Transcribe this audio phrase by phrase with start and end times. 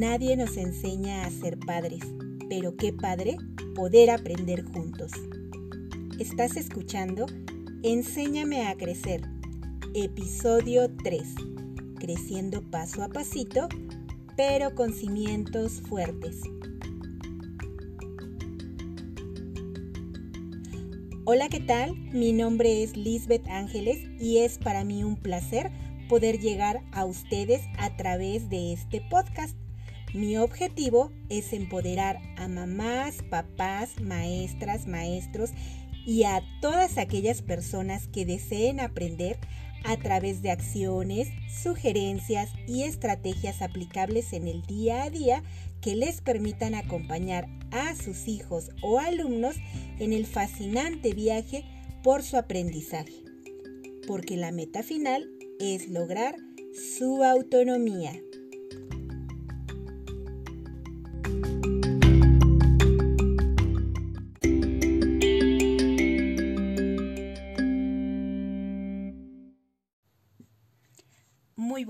[0.00, 2.00] Nadie nos enseña a ser padres,
[2.48, 3.36] pero qué padre
[3.74, 5.12] poder aprender juntos.
[6.18, 7.26] Estás escuchando
[7.82, 9.20] Enséñame a crecer,
[9.94, 11.34] episodio 3,
[11.98, 13.68] creciendo paso a pasito,
[14.38, 16.40] pero con cimientos fuertes.
[21.26, 21.94] Hola, ¿qué tal?
[22.10, 25.70] Mi nombre es Lisbeth Ángeles y es para mí un placer
[26.08, 29.59] poder llegar a ustedes a través de este podcast
[30.14, 35.50] mi objetivo es empoderar a mamás, papás, maestras, maestros
[36.06, 39.38] y a todas aquellas personas que deseen aprender
[39.84, 41.28] a través de acciones,
[41.62, 45.42] sugerencias y estrategias aplicables en el día a día
[45.80, 49.56] que les permitan acompañar a sus hijos o alumnos
[49.98, 51.64] en el fascinante viaje
[52.02, 53.24] por su aprendizaje.
[54.06, 56.36] Porque la meta final es lograr
[56.98, 58.12] su autonomía.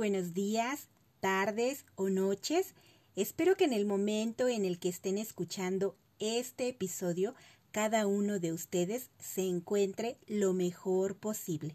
[0.00, 0.88] Buenos días,
[1.20, 2.74] tardes o noches.
[3.16, 7.34] Espero que en el momento en el que estén escuchando este episodio,
[7.70, 11.74] cada uno de ustedes se encuentre lo mejor posible.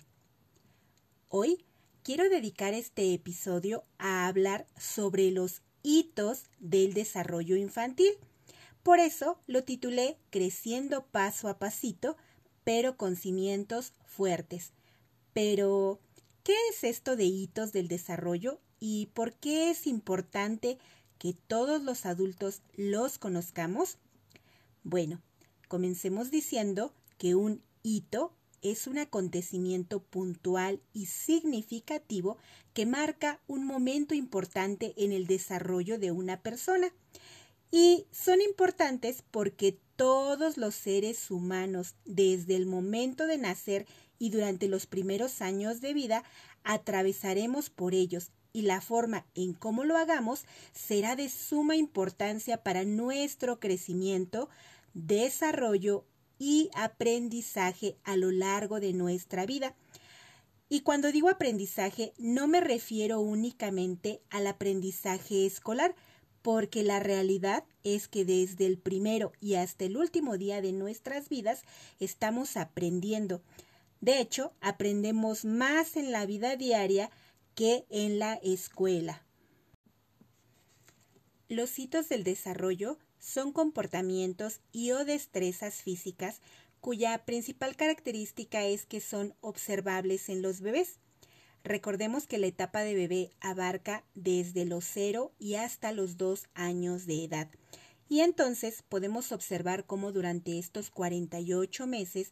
[1.29, 1.65] Hoy
[2.01, 8.13] quiero dedicar este episodio a hablar sobre los hitos del desarrollo infantil.
[8.81, 12.17] Por eso lo titulé Creciendo paso a pasito,
[12.63, 14.73] pero con cimientos fuertes.
[15.33, 15.99] Pero,
[16.45, 20.77] ¿Qué es esto de hitos del desarrollo y por qué es importante
[21.17, 23.97] que todos los adultos los conozcamos?
[24.83, 25.23] Bueno,
[25.67, 32.37] comencemos diciendo que un hito es un acontecimiento puntual y significativo
[32.75, 36.93] que marca un momento importante en el desarrollo de una persona.
[37.71, 43.87] Y son importantes porque todos los seres humanos, desde el momento de nacer
[44.19, 46.23] y durante los primeros años de vida
[46.63, 52.85] atravesaremos por ellos y la forma en cómo lo hagamos será de suma importancia para
[52.85, 54.49] nuestro crecimiento,
[54.93, 56.05] desarrollo
[56.39, 59.75] y aprendizaje a lo largo de nuestra vida.
[60.69, 65.93] Y cuando digo aprendizaje no me refiero únicamente al aprendizaje escolar,
[66.41, 71.27] porque la realidad es que desde el primero y hasta el último día de nuestras
[71.27, 71.63] vidas
[71.99, 73.41] estamos aprendiendo,
[74.05, 77.09] de hecho, aprendemos más en la vida diaria
[77.55, 79.23] que en la escuela.
[81.49, 86.41] Los hitos del desarrollo son comportamientos y o destrezas físicas
[86.81, 90.99] cuya principal característica es que son observables en los bebés.
[91.63, 97.07] Recordemos que la etapa de bebé abarca desde los 0 y hasta los 2 años
[97.07, 97.49] de edad.
[98.07, 102.29] Y entonces podemos observar cómo durante estos 48 meses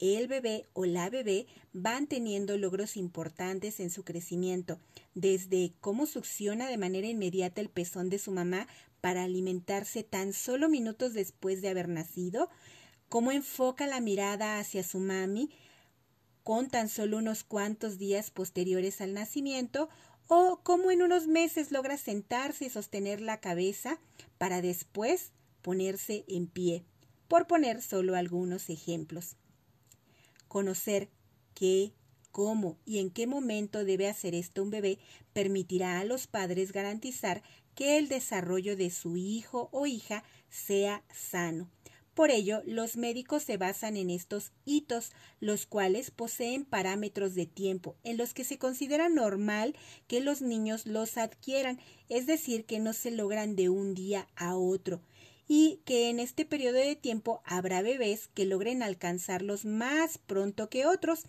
[0.00, 4.80] el bebé o la bebé van teniendo logros importantes en su crecimiento,
[5.14, 8.66] desde cómo succiona de manera inmediata el pezón de su mamá
[9.00, 12.50] para alimentarse tan solo minutos después de haber nacido,
[13.08, 15.50] cómo enfoca la mirada hacia su mami
[16.42, 19.88] con tan solo unos cuantos días posteriores al nacimiento,
[20.26, 23.98] o cómo en unos meses logra sentarse y sostener la cabeza
[24.38, 26.84] para después ponerse en pie,
[27.26, 29.36] por poner solo algunos ejemplos.
[30.50, 31.08] Conocer
[31.54, 31.92] qué,
[32.32, 34.98] cómo y en qué momento debe hacer esto un bebé
[35.32, 37.44] permitirá a los padres garantizar
[37.76, 41.70] que el desarrollo de su hijo o hija sea sano.
[42.14, 47.94] Por ello, los médicos se basan en estos hitos, los cuales poseen parámetros de tiempo
[48.02, 49.76] en los que se considera normal
[50.08, 51.78] que los niños los adquieran,
[52.08, 55.00] es decir, que no se logran de un día a otro,
[55.52, 60.86] y que en este periodo de tiempo habrá bebés que logren alcanzarlos más pronto que
[60.86, 61.24] otros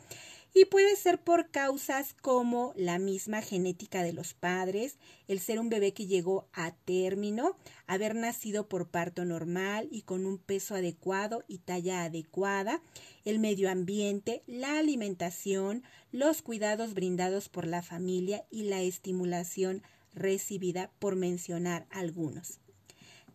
[0.53, 5.69] y puede ser por causas como la misma genética de los padres, el ser un
[5.69, 7.56] bebé que llegó a término,
[7.88, 12.79] haber nacido por parto normal y con un peso adecuado y talla adecuada,
[13.25, 15.81] el medio ambiente, la alimentación,
[16.12, 19.81] los cuidados brindados por la familia y la estimulación
[20.13, 22.59] recibida, por mencionar algunos.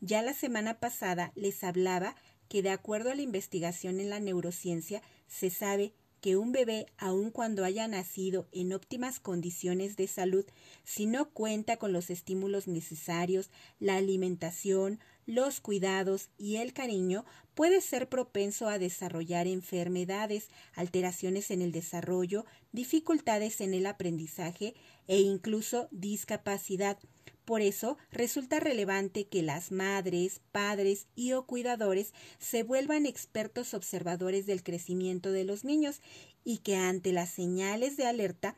[0.01, 2.17] Ya la semana pasada les hablaba
[2.49, 7.31] que de acuerdo a la investigación en la neurociencia se sabe que un bebé, aun
[7.31, 10.45] cuando haya nacido en óptimas condiciones de salud,
[10.83, 17.81] si no cuenta con los estímulos necesarios, la alimentación, los cuidados y el cariño, puede
[17.81, 24.75] ser propenso a desarrollar enfermedades, alteraciones en el desarrollo, dificultades en el aprendizaje
[25.07, 26.99] e incluso discapacidad,
[27.47, 34.47] Por eso resulta relevante que las madres, padres y o cuidadores se vuelvan expertos observadores
[34.47, 36.03] del crecimiento de los niños
[36.45, 38.57] y que ante las señales de alerta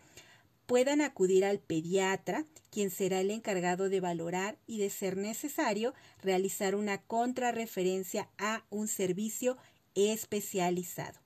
[0.65, 5.93] puedan acudir al pediatra, quien será el encargado de valorar y, de ser necesario,
[6.23, 9.59] realizar una contrarreferencia a un servicio
[9.95, 11.21] especializado.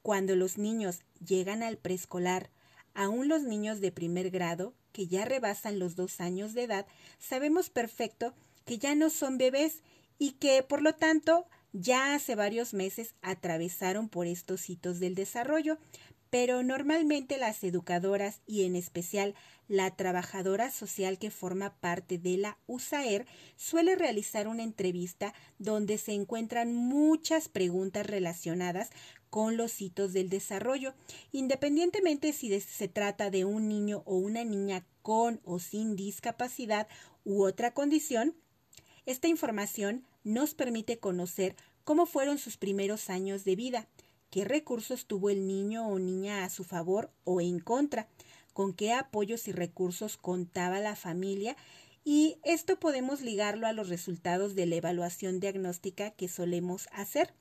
[0.00, 2.50] Cuando los niños llegan al preescolar,
[2.98, 6.86] aún los niños de primer grado que ya rebasan los dos años de edad,
[7.20, 8.34] sabemos perfecto
[8.64, 9.84] que ya no son bebés
[10.18, 15.78] y que, por lo tanto, ya hace varios meses atravesaron por estos hitos del desarrollo,
[16.30, 19.34] pero normalmente las educadoras y en especial
[19.68, 23.26] la trabajadora social que forma parte de la USAER
[23.56, 28.90] suele realizar una entrevista donde se encuentran muchas preguntas relacionadas
[29.30, 30.94] con los hitos del desarrollo,
[31.32, 36.88] independientemente si se trata de un niño o una niña con o sin discapacidad
[37.24, 38.34] u otra condición.
[39.04, 43.88] Esta información nos permite conocer cómo fueron sus primeros años de vida,
[44.30, 48.08] qué recursos tuvo el niño o niña a su favor o en contra,
[48.52, 51.56] con qué apoyos y recursos contaba la familia
[52.04, 57.34] y esto podemos ligarlo a los resultados de la evaluación diagnóstica que solemos hacer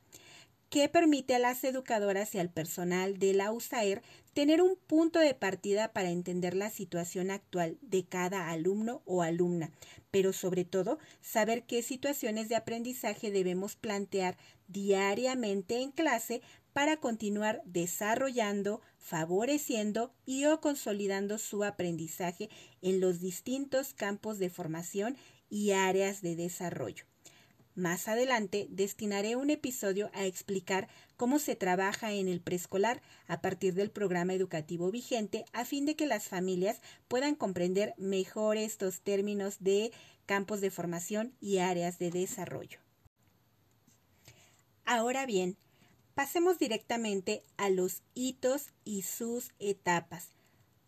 [0.70, 4.02] que permite a las educadoras y al personal de la USAER
[4.34, 9.72] tener un punto de partida para entender la situación actual de cada alumno o alumna,
[10.12, 14.38] pero sobre todo saber qué situaciones de aprendizaje debemos plantear
[14.68, 16.42] diariamente en clase
[16.78, 22.52] para continuar desarrollando, favoreciendo y o consolidando su aprendizaje
[22.84, 25.18] en los distintos campos de formación
[25.50, 27.06] y áreas de desarrollo.
[27.74, 33.74] Más adelante destinaré un episodio a explicar cómo se trabaja en el preescolar a partir
[33.74, 39.56] del programa educativo vigente a fin de que las familias puedan comprender mejor estos términos
[39.62, 39.92] de
[40.28, 42.78] campos de formación y áreas de desarrollo.
[44.86, 45.58] Ahora bien,
[46.18, 50.30] pasemos directamente a los hitos y sus etapas.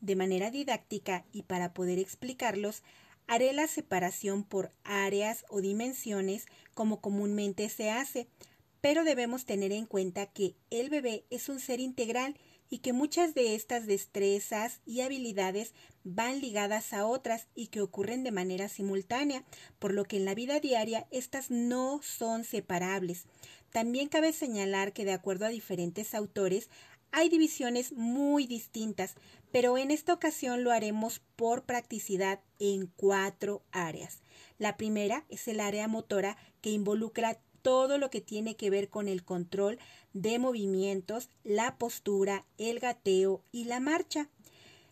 [0.02, 2.82] De manera didáctica y para poder explicarlos,
[3.28, 8.28] haré la separación por áreas o dimensiones como comúnmente se hace,
[8.82, 12.36] pero debemos tener en cuenta que el bebé es un ser integral
[12.70, 15.74] y que muchas de estas destrezas y habilidades
[16.04, 19.44] van ligadas a otras y que ocurren de manera simultánea,
[19.80, 23.26] por lo que en la vida diaria estas no son separables.
[23.72, 26.70] También cabe señalar que de acuerdo a diferentes autores
[27.12, 29.16] hay divisiones muy distintas,
[29.52, 34.22] pero en esta ocasión lo haremos por practicidad en cuatro áreas.
[34.60, 39.08] La primera es el área motora que involucra todo lo que tiene que ver con
[39.08, 39.80] el control
[40.14, 44.30] de movimientos, la postura, el gateo y la marcha.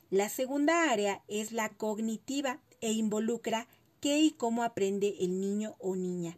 [0.09, 3.67] La segunda área es la cognitiva e involucra
[3.99, 6.37] qué y cómo aprende el niño o niña.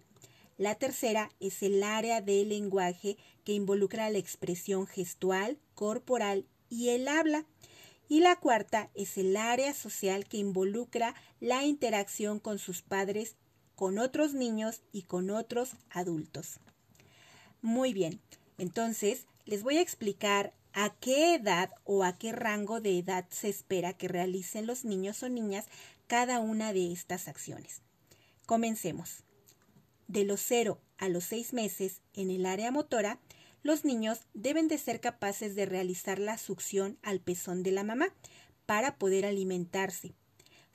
[0.58, 7.08] La tercera es el área del lenguaje que involucra la expresión gestual, corporal y el
[7.08, 7.46] habla.
[8.10, 13.36] Y la cuarta es el área social que involucra la interacción con sus padres,
[13.80, 16.60] con otros niños y con otros adultos.
[17.62, 18.20] Muy bien,
[18.58, 23.48] entonces les voy a explicar a qué edad o a qué rango de edad se
[23.48, 25.68] espera que realicen los niños o niñas
[26.08, 27.82] cada una de estas acciones.
[28.46, 29.24] Comencemos.
[30.10, 33.22] De los 0 a los 6 meses en el área motora,
[33.64, 38.14] los niños deben de ser capaces de realizar la succión al pezón de la mamá
[38.66, 40.16] para poder alimentarse.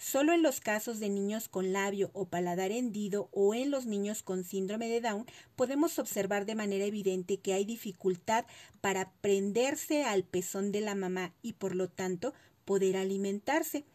[0.04, 4.22] Solo en los casos de niños con labio o paladar hendido o en los niños
[4.22, 5.24] con síndrome de Down
[5.56, 8.44] podemos observar de manera evidente que hay dificultad
[8.82, 12.34] para prenderse al pezón de la mamá y por lo tanto
[12.66, 13.86] poder alimentarse.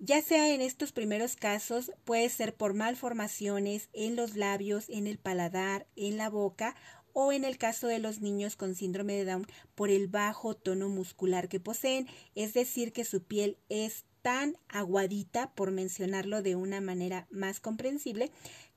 [0.00, 5.18] Ya sea en estos primeros casos, puede ser por malformaciones en los labios, en el
[5.18, 6.74] paladar, en la boca
[7.12, 9.46] o en el caso de los niños con síndrome de Down
[9.76, 15.54] por el bajo tono muscular que poseen, es decir, que su piel es tan aguadita,
[15.54, 18.32] por mencionarlo de una manera más comprensible,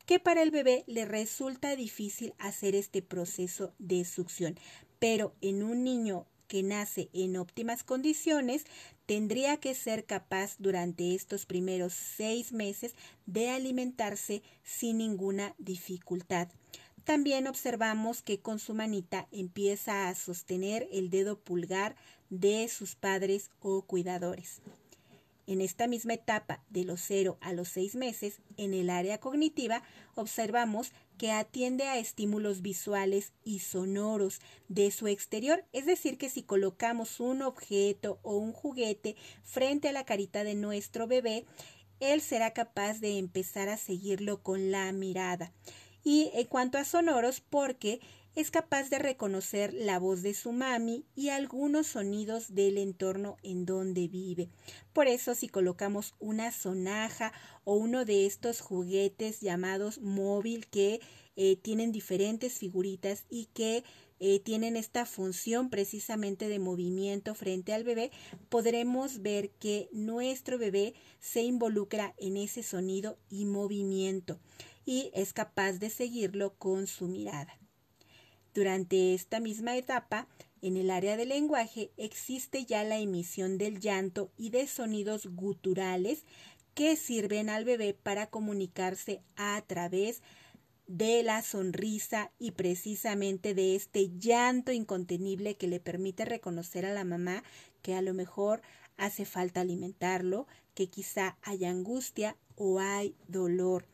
[0.06, 4.60] que para el bebé le resulta difícil hacer este proceso de succión.
[5.00, 8.66] Pero en un niño que nace en óptimas condiciones,
[9.08, 12.94] tendría que ser capaz durante estos primeros seis meses
[13.26, 16.50] de alimentarse sin ninguna dificultad.
[17.06, 21.96] También observamos que con su manita empieza a sostener el dedo pulgar
[22.30, 24.62] de sus padres o cuidadores.
[25.50, 29.82] En esta misma etapa, de los 0 a los 6 meses, en el área cognitiva,
[30.14, 36.44] observamos que atiende a estímulos visuales y sonoros de su exterior, es decir, que si
[36.44, 41.48] colocamos un objeto o un juguete frente a la carita de nuestro bebé,
[42.00, 45.52] él será capaz de empezar a seguirlo con la mirada.
[46.04, 48.02] Y en cuanto a sonoros, porque
[48.40, 53.66] es capaz de reconocer la voz de su mami y algunos sonidos del entorno en
[53.66, 54.48] donde vive.
[54.94, 57.34] Por eso si colocamos una sonaja
[57.66, 61.02] o uno de estos juguetes llamados móvil que
[61.36, 63.84] eh, tienen diferentes figuritas y que
[64.22, 68.10] eh, tienen esta función precisamente de movimiento frente al bebé,
[68.48, 74.40] podremos ver que nuestro bebé se involucra en ese sonido y movimiento
[74.86, 77.59] y es capaz de seguirlo con su mirada.
[78.54, 80.28] Durante esta misma etapa,
[80.62, 86.26] en el área del lenguaje existe ya la emisión del llanto y de sonidos guturales
[86.74, 90.22] que sirven al bebé para comunicarse a través
[90.88, 97.04] de la sonrisa y precisamente de este llanto incontenible que le permite reconocer a la
[97.04, 97.44] mamá
[97.82, 98.62] que a lo mejor
[98.98, 103.86] hace falta alimentarlo, que quizá hay angustia o hay dolor.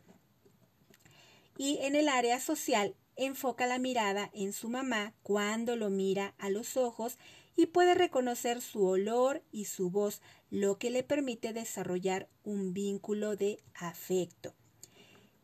[1.58, 6.50] Y en el área social enfoca la mirada en su mamá cuando lo mira a
[6.50, 7.18] los ojos
[7.56, 10.20] y puede reconocer su olor y su voz,
[10.50, 14.54] lo que le permite desarrollar un vínculo de afecto.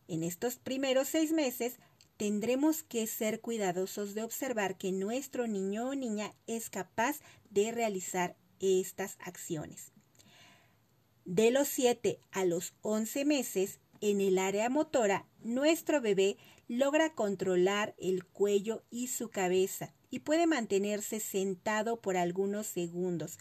[0.09, 1.79] En estos primeros seis meses
[2.19, 8.37] tendremos que ser cuidadosos de observar que nuestro niño o niña es capaz de realizar
[8.61, 9.93] estas acciones.
[11.25, 16.37] De los 7 a los 11 meses, en el área motora, nuestro bebé
[16.69, 23.39] logra controlar el cuello y su cabeza y puede mantenerse sentado por algunos segundos,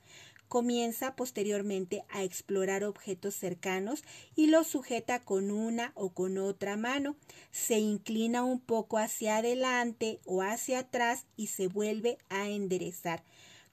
[0.52, 4.04] comienza posteriormente a explorar objetos cercanos
[4.36, 7.16] y los sujeta con una o con otra mano,
[7.52, 13.24] se inclina un poco hacia adelante o hacia atrás y se vuelve a enderezar.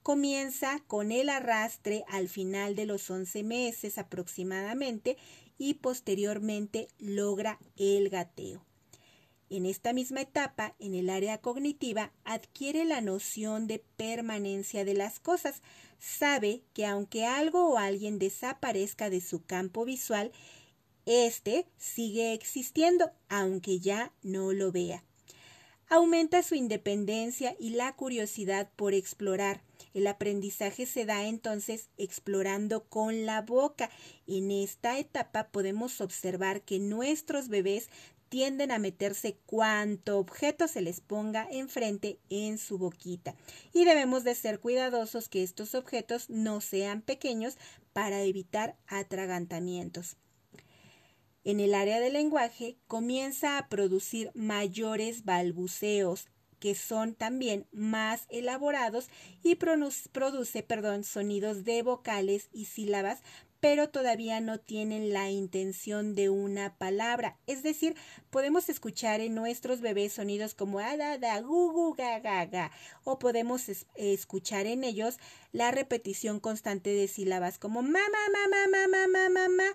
[0.05, 5.17] Comienza con el arrastre al final de los 11 meses aproximadamente
[5.59, 8.65] y posteriormente logra el gateo.
[9.51, 15.21] En esta misma etapa, en el área cognitiva, adquiere la noción de permanencia de las
[15.21, 15.63] cosas.
[15.99, 20.33] Sabe que aunque algo o alguien desaparezca de su campo visual,
[21.07, 25.03] éste sigue existiendo, aunque ya no lo vea.
[25.89, 29.63] Aumenta su independencia y la curiosidad por explorar.
[29.95, 33.91] El aprendizaje se da entonces explorando con la boca.
[34.27, 37.89] En esta etapa podemos observar que nuestros bebés
[38.29, 43.35] tienden a meterse cuanto objeto se les ponga enfrente en su boquita.
[43.73, 47.57] Y debemos de ser cuidadosos que estos objetos no sean pequeños
[47.93, 50.17] para evitar atragantamientos.
[51.45, 56.27] En el área del lenguaje comienza a producir mayores balbuceos
[56.59, 59.09] que son también más elaborados
[59.43, 63.23] y produce perdón, sonidos de vocales y sílabas
[63.61, 67.39] pero todavía no tienen la intención de una palabra.
[67.47, 67.97] Es decir,
[68.31, 72.71] podemos escuchar en nuestros bebés sonidos como ada, da, gu, gu, ga, ga,
[73.05, 75.19] o podemos escuchar en ellos
[75.53, 79.75] la repetición constante de sílabas como mamá, mamá, mamá, mamá, mamá,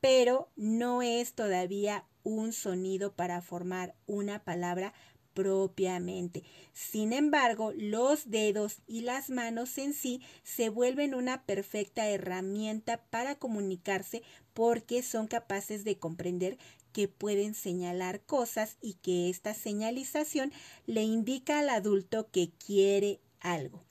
[0.00, 4.94] pero no es todavía un sonido para formar una palabra
[5.34, 6.42] propiamente.
[6.72, 13.34] Sin embargo, los dedos y las manos en sí se vuelven una perfecta herramienta para
[13.34, 14.22] comunicarse
[14.54, 16.56] porque son capaces de comprender
[16.92, 20.52] que pueden señalar cosas y que esta señalización
[20.86, 23.82] le indica al adulto que quiere algo.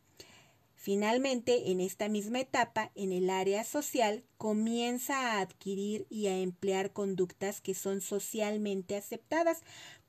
[0.84, 6.92] Finalmente, en esta misma etapa, en el área social, comienza a adquirir y a emplear
[6.92, 9.62] conductas que son socialmente aceptadas,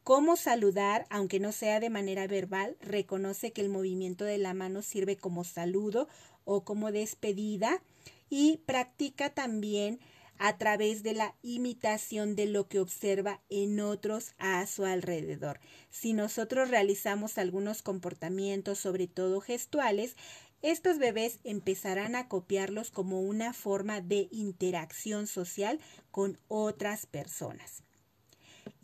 [0.04, 4.82] cómo saludar, aunque no sea de manera verbal, reconoce que el movimiento de la mano
[4.82, 6.08] sirve como saludo
[6.44, 7.82] o como despedida
[8.28, 9.98] y practica también
[10.38, 15.60] a través de la imitación de lo que observa en otros a su alrededor.
[15.90, 20.16] Si nosotros realizamos algunos comportamientos, sobre todo gestuales,
[20.60, 25.78] estos bebés empezarán a copiarlos como una forma de interacción social
[26.10, 27.84] con otras personas.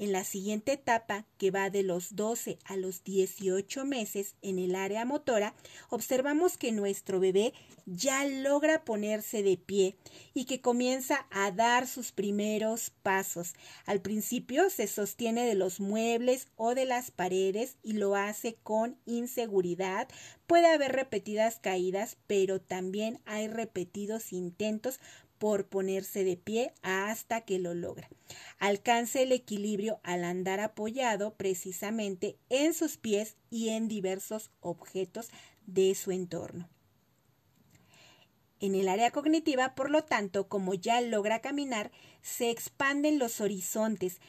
[0.00, 4.75] En la siguiente etapa, que va de los 12 a los 18 meses en el
[4.75, 5.54] área motora,
[5.90, 7.52] observamos que nuestro bebé
[7.85, 9.99] ya logra ponerse de pie
[10.33, 13.52] y que comienza a dar sus primeros pasos.
[13.85, 18.97] Al principio se sostiene de los muebles o de las paredes y lo hace con
[19.04, 20.09] inseguridad.
[20.47, 24.99] Puede haber repetidas caídas, pero también hay repetidos intentos
[25.40, 28.11] por ponerse de pie hasta que lo logra.
[28.59, 35.30] Alcanza el equilibrio al andar apoyado precisamente en sus pies y en diversos objetos
[35.66, 36.68] de su entorno.
[38.61, 44.20] En el área cognitiva, por lo tanto, como ya logra caminar, se expanden los horizontes.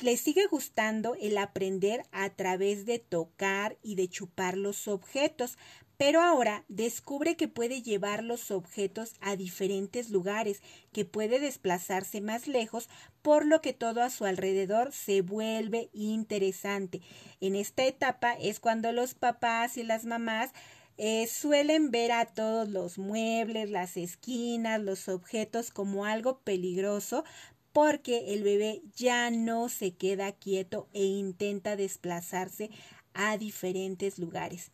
[0.00, 5.58] Le sigue gustando el aprender a través de tocar y de chupar los objetos,
[6.00, 12.48] pero ahora descubre que puede llevar los objetos a diferentes lugares, que puede desplazarse más
[12.48, 12.88] lejos,
[13.20, 17.02] por lo que todo a su alrededor se vuelve interesante.
[17.42, 20.52] En esta etapa es cuando los papás y las mamás
[20.96, 27.24] eh, suelen ver a todos los muebles, las esquinas, los objetos como algo peligroso
[27.72, 32.70] porque el bebé ya no se queda quieto e intenta desplazarse
[33.12, 34.72] a diferentes lugares.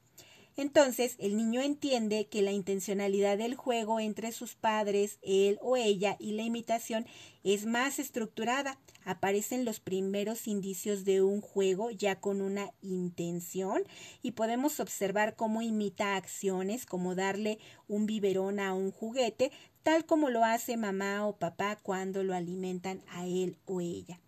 [0.56, 6.16] Entonces el niño entiende que la intencionalidad del juego entre sus padres, él o ella
[6.18, 7.06] y la imitación
[7.44, 8.78] es más estructurada.
[9.04, 13.84] Aparecen los primeros indicios de un juego ya con una intención
[14.22, 20.30] y podemos observar cómo imita acciones como darle un biberón a un juguete, tal como
[20.30, 24.20] lo hace mamá o papá cuando lo alimentan a él o ella.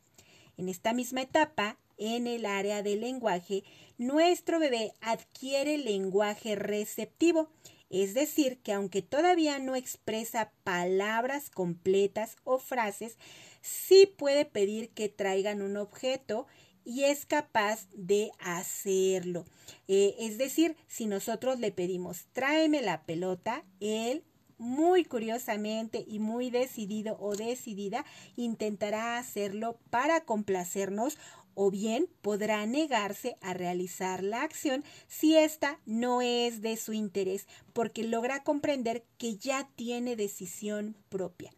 [0.58, 3.64] En esta misma etapa, en el área del lenguaje,
[3.98, 7.50] nuestro bebé adquiere lenguaje receptivo,
[7.90, 13.18] es decir, que aunque todavía no expresa palabras completas o frases,
[13.60, 16.46] sí puede pedir que traigan un objeto
[16.84, 19.44] y es capaz de hacerlo.
[19.88, 24.24] Eh, es decir, si nosotros le pedimos tráeme la pelota, él
[24.58, 28.04] muy curiosamente y muy decidido o decidida
[28.36, 31.16] intentará hacerlo para complacernos
[31.60, 37.48] o bien podrá negarse a realizar la acción si ésta no es de su interés,
[37.72, 41.52] porque logra comprender que ya tiene decisión propia.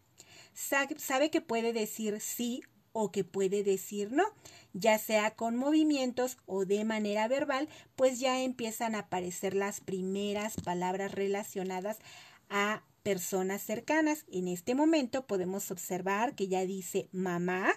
[0.53, 4.23] Sabe que puede decir sí o que puede decir no,
[4.73, 10.55] ya sea con movimientos o de manera verbal, pues ya empiezan a aparecer las primeras
[10.55, 11.99] palabras relacionadas
[12.49, 14.25] a personas cercanas.
[14.31, 17.71] En este momento podemos observar que ya dice mamá,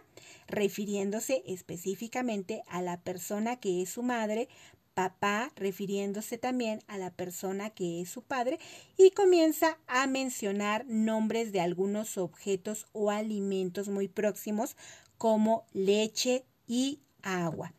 [0.47, 4.49] refiriéndose específicamente a la persona que es su madre,
[4.95, 8.59] papá, refiriéndose también a la persona que es su padre,
[8.97, 14.77] y comienza a mencionar nombres de algunos objetos o alimentos muy próximos
[15.19, 17.73] como leche y agua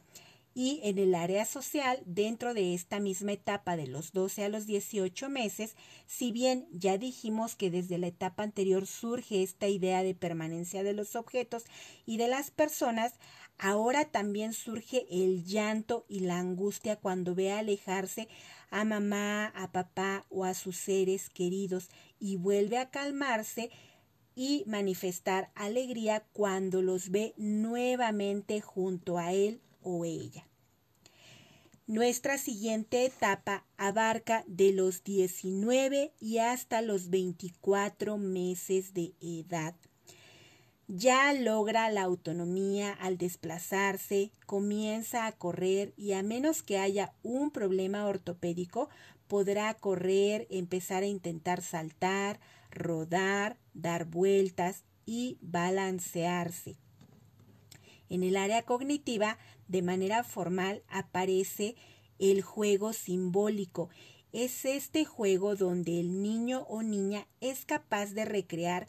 [0.58, 4.66] y en el área social, dentro de esta misma etapa de los 12 a los
[4.66, 5.76] 18 meses,
[6.08, 10.94] si bien ya dijimos que desde la etapa anterior surge esta idea de permanencia de
[10.94, 11.66] los objetos
[12.06, 13.16] y de las personas,
[13.58, 18.30] ahora también surge el llanto y la angustia cuando ve alejarse
[18.70, 23.72] a mamá, a papá o a sus seres queridos y vuelve a calmarse
[24.36, 29.60] y manifestar alegría cuando los ve nuevamente junto a él
[30.06, 30.48] ella.
[31.88, 39.76] Nuestra siguiente etapa abarca de los 19 y hasta los 24 meses de edad.
[40.88, 47.52] Ya logra la autonomía al desplazarse, comienza a correr y a menos que haya un
[47.52, 48.90] problema ortopédico,
[49.28, 52.40] podrá correr, empezar a intentar saltar,
[52.72, 56.78] rodar, dar vueltas y balancearse.
[58.10, 61.76] En el área cognitiva, de manera formal, aparece
[62.20, 63.90] el juego simbólico.
[64.32, 68.88] Es este juego donde el niño o niña es capaz de recrear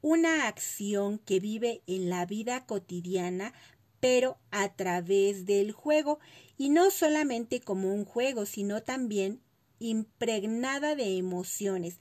[0.00, 3.52] una acción que vive en la vida cotidiana,
[4.00, 6.20] pero a través del juego,
[6.56, 9.40] y no solamente como un juego, sino también
[9.80, 11.98] impregnada de emociones.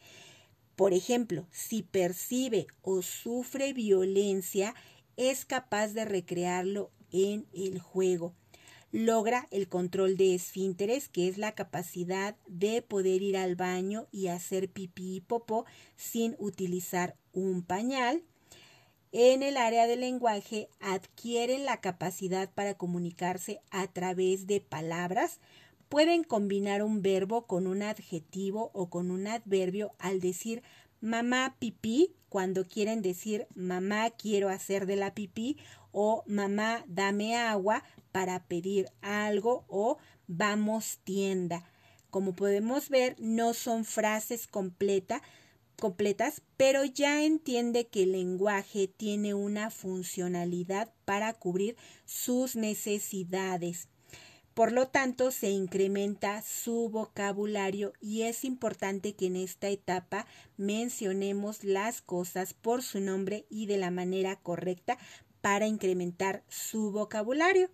[0.76, 4.76] Por ejemplo, si percibe o sufre violencia,
[5.16, 8.34] es capaz de recrearlo en el juego.
[8.92, 14.28] Logra el control de esfínteres, que es la capacidad de poder ir al baño y
[14.28, 15.66] hacer pipí y popó
[15.98, 18.24] sin utilizar un pañal.
[19.12, 25.40] En el área del lenguaje adquieren la capacidad para comunicarse a través de palabras.
[25.90, 30.64] Pueden combinar un verbo con un adjetivo o con un adverbio al decir
[31.08, 35.58] mamá pipí cuando quieren decir mamá quiero hacer de la pipí
[35.92, 41.64] o mamá dame agua para pedir algo o vamos tienda.
[42.10, 45.22] Como podemos ver, no son frases completas,
[46.58, 53.88] pero ya entiende que el lenguaje tiene una funcionalidad para cubrir sus necesidades.
[54.58, 60.26] Por lo tanto, se incrementa su vocabulario y es importante que en esta etapa
[60.58, 64.98] mencionemos las cosas por su nombre y de la manera correcta
[65.42, 67.70] para incrementar su vocabulario.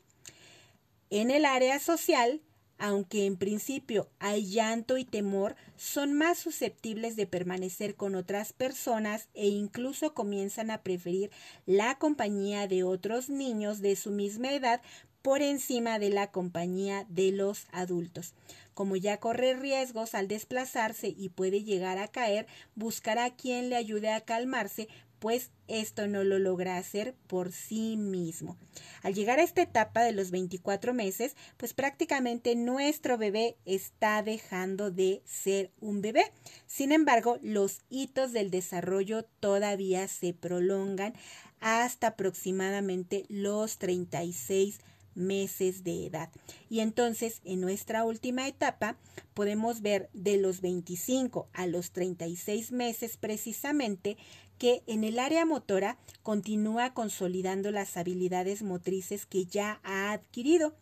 [1.10, 2.42] En el área social
[2.80, 9.30] aunque en principio hay llanto y temor, son más susceptibles de permanecer con otras personas
[9.34, 11.32] e incluso comienzan a preferir
[11.66, 14.82] la compañía de otros niños de su misma edad
[15.24, 18.34] por encima de la compañía de los adultos.
[18.74, 24.12] Como ya corre riesgos al desplazarse y puede llegar a caer, buscará quien le ayude
[24.12, 28.58] a calmarse, pues esto no lo logra hacer por sí mismo.
[29.02, 34.92] Al llegar a esta etapa de los 24 meses, pues prácticamente nuestro bebé está dejando
[34.92, 36.34] de ser un bebé.
[36.68, 41.14] Sin embargo, los hitos del desarrollo todavía se prolongan
[41.62, 46.30] hasta aproximadamente los 36 meses de edad.
[46.70, 48.98] Y entonces, en nuestra última etapa,
[49.34, 54.18] podemos ver de los 25 a los 36 meses precisamente
[54.58, 60.74] que en el área motora continúa consolidando las habilidades motrices que ya ha adquirido.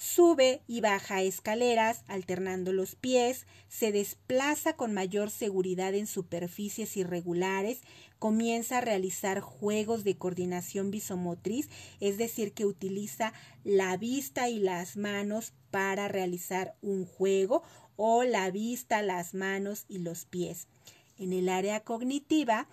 [0.00, 7.82] Sube y baja escaleras, alternando los pies, se desplaza con mayor seguridad en superficies irregulares,
[8.18, 11.68] comienza a realizar juegos de coordinación visomotriz,
[12.00, 17.62] es decir, que utiliza la vista y las manos para realizar un juego
[17.96, 20.66] o la vista, las manos y los pies.
[21.18, 22.68] En el área cognitiva,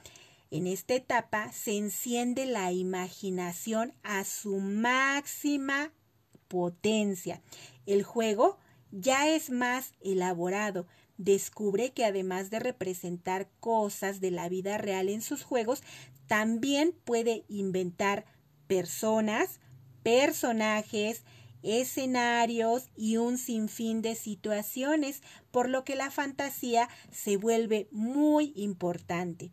[0.49, 5.91] en esta etapa se enciende la imaginación a su máxima
[6.47, 7.41] potencia.
[7.85, 8.57] El juego
[8.91, 15.21] ya es más elaborado, descubre que además de representar cosas de la vida real en
[15.21, 15.83] sus juegos,
[16.27, 18.25] también puede inventar
[18.67, 19.59] personas,
[20.03, 21.23] personajes,
[21.63, 29.51] escenarios y un sinfín de situaciones, por lo que la fantasía se vuelve muy importante.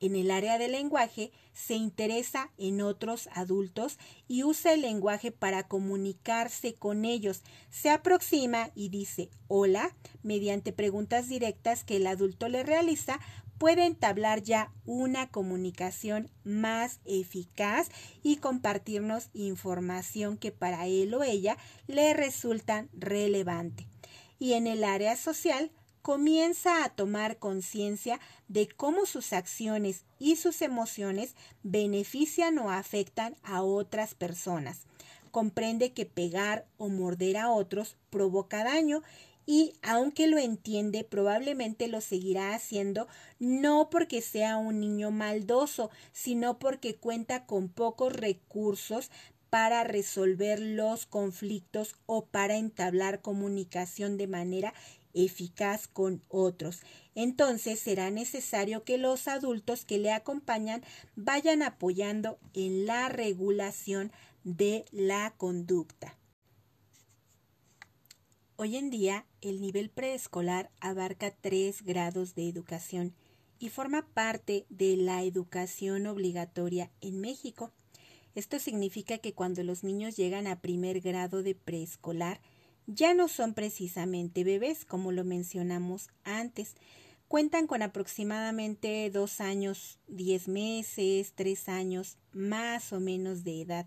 [0.00, 5.66] En el área del lenguaje se interesa en otros adultos y usa el lenguaje para
[5.66, 7.42] comunicarse con ellos.
[7.70, 13.20] Se aproxima y dice hola mediante preguntas directas que el adulto le realiza
[13.58, 17.88] puede entablar ya una comunicación más eficaz
[18.22, 21.56] y compartirnos información que para él o ella
[21.86, 23.86] le resulta relevante.
[24.38, 25.70] Y en el área social
[26.06, 33.62] comienza a tomar conciencia de cómo sus acciones y sus emociones benefician o afectan a
[33.62, 34.82] otras personas.
[35.32, 39.02] Comprende que pegar o morder a otros provoca daño
[39.46, 43.08] y aunque lo entiende, probablemente lo seguirá haciendo
[43.40, 49.10] no porque sea un niño maldoso, sino porque cuenta con pocos recursos
[49.50, 54.72] para resolver los conflictos o para entablar comunicación de manera
[55.16, 56.82] eficaz con otros.
[57.14, 60.84] Entonces será necesario que los adultos que le acompañan
[61.16, 64.12] vayan apoyando en la regulación
[64.44, 66.16] de la conducta.
[68.56, 73.14] Hoy en día, el nivel preescolar abarca tres grados de educación
[73.58, 77.72] y forma parte de la educación obligatoria en México.
[78.34, 82.40] Esto significa que cuando los niños llegan a primer grado de preescolar,
[82.86, 86.74] ya no son precisamente bebés, como lo mencionamos antes.
[87.28, 93.86] Cuentan con aproximadamente dos años, diez meses, tres años más o menos de edad.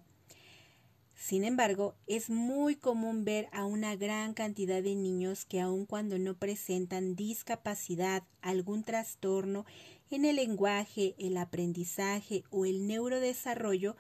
[1.16, 6.18] Sin embargo, es muy común ver a una gran cantidad de niños que aun cuando
[6.18, 9.66] no presentan discapacidad, algún trastorno
[10.12, 13.98] en el lenguaje, el aprendizaje o el neurodesarrollo,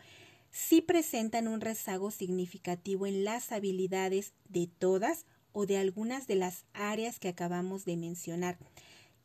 [0.51, 6.65] sí presentan un rezago significativo en las habilidades de todas o de algunas de las
[6.73, 8.57] áreas que acabamos de mencionar.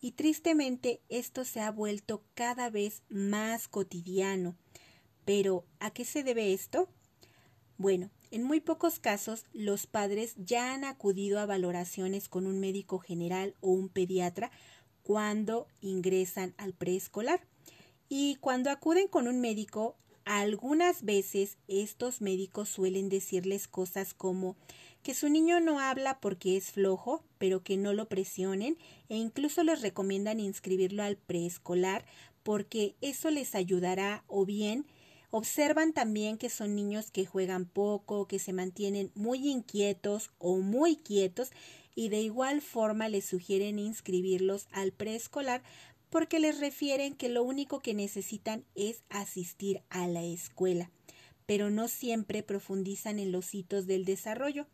[0.00, 4.54] Y tristemente esto se ha vuelto cada vez más cotidiano.
[5.24, 6.88] Pero, ¿a qué se debe esto?
[7.78, 12.98] Bueno, en muy pocos casos los padres ya han acudido a valoraciones con un médico
[12.98, 14.50] general o un pediatra
[15.02, 17.46] cuando ingresan al preescolar.
[18.08, 24.56] Y cuando acuden con un médico algunas veces estos médicos suelen decirles cosas como
[25.02, 29.62] que su niño no habla porque es flojo, pero que no lo presionen e incluso
[29.62, 32.04] les recomiendan inscribirlo al preescolar
[32.42, 34.87] porque eso les ayudará o bien
[35.30, 40.96] observan también que son niños que juegan poco, que se mantienen muy inquietos o muy
[40.96, 41.50] quietos
[41.96, 45.62] y de igual forma les sugieren inscribirlos al preescolar
[46.14, 50.92] porque les refieren que lo único que necesitan es asistir a la escuela,
[51.44, 54.68] pero no siempre profundizan en los hitos del desarrollo.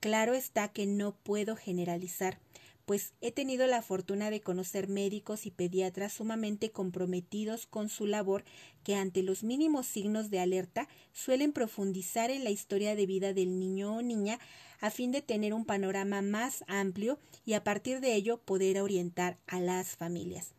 [0.00, 2.38] Claro está que no puedo generalizar,
[2.84, 8.44] pues he tenido la fortuna de conocer médicos y pediatras sumamente comprometidos con su labor
[8.84, 13.58] que ante los mínimos signos de alerta suelen profundizar en la historia de vida del
[13.58, 14.38] niño o niña
[14.82, 19.38] a fin de tener un panorama más amplio y a partir de ello poder orientar
[19.46, 20.55] a las familias.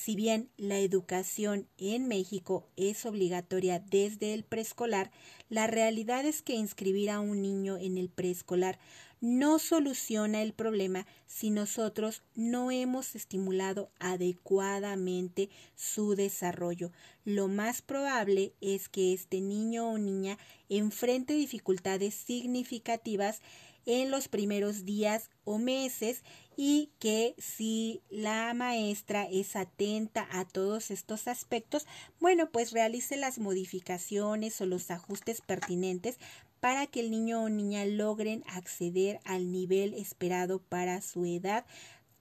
[0.00, 5.10] Si bien la educación en México es obligatoria desde el preescolar,
[5.48, 8.78] la realidad es que inscribir a un niño en el preescolar
[9.20, 16.92] no soluciona el problema si nosotros no hemos estimulado adecuadamente su desarrollo.
[17.24, 23.40] Lo más probable es que este niño o niña enfrente dificultades significativas
[23.84, 26.22] en los primeros días o meses
[26.60, 31.86] y que si la maestra es atenta a todos estos aspectos,
[32.18, 36.18] bueno, pues realice las modificaciones o los ajustes pertinentes
[36.58, 41.64] para que el niño o niña logren acceder al nivel esperado para su edad,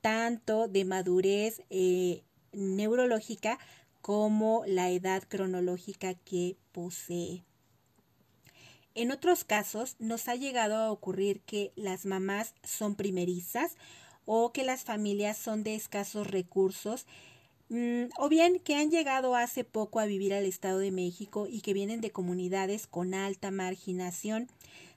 [0.02, 2.22] tanto de madurez eh,
[2.52, 3.58] neurológica
[4.02, 7.44] como la edad cronológica que posee.
[8.94, 13.76] En otros casos nos ha llegado a ocurrir que las mamás son primerizas
[14.28, 17.08] o que las familias son de escasos recursos
[17.70, 21.60] Mm, o bien que han llegado hace poco a vivir al Estado de México y
[21.60, 24.48] que vienen de comunidades con alta marginación,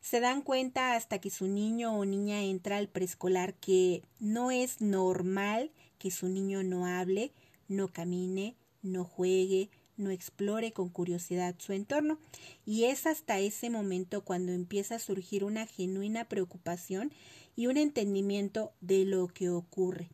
[0.01, 4.81] se dan cuenta hasta que su niño o niña entra al preescolar que no es
[4.81, 7.33] normal que su niño no hable,
[7.67, 12.19] no camine, no juegue, no explore con curiosidad su entorno.
[12.65, 17.13] Y es hasta ese momento cuando empieza a surgir una genuina preocupación
[17.61, 20.09] y un entendimiento de lo que ocurre.